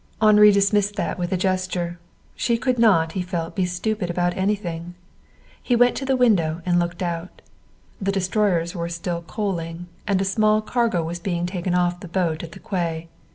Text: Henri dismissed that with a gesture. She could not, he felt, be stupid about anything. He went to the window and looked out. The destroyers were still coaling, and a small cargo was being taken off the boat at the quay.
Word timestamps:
Henri 0.19 0.51
dismissed 0.51 0.95
that 0.95 1.19
with 1.19 1.31
a 1.31 1.37
gesture. 1.37 1.99
She 2.35 2.57
could 2.57 2.79
not, 2.79 3.11
he 3.11 3.21
felt, 3.21 3.55
be 3.55 3.67
stupid 3.67 4.09
about 4.09 4.35
anything. 4.35 4.95
He 5.61 5.75
went 5.75 5.95
to 5.97 6.05
the 6.07 6.15
window 6.15 6.63
and 6.65 6.79
looked 6.79 7.03
out. 7.03 7.43
The 8.01 8.11
destroyers 8.11 8.73
were 8.73 8.89
still 8.89 9.21
coaling, 9.21 9.89
and 10.07 10.19
a 10.19 10.25
small 10.25 10.59
cargo 10.59 11.03
was 11.03 11.19
being 11.19 11.45
taken 11.45 11.75
off 11.75 11.99
the 11.99 12.07
boat 12.07 12.41
at 12.41 12.53
the 12.53 12.59
quay. 12.59 13.09